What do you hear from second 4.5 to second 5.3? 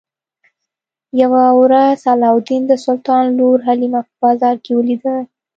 کې ولیده.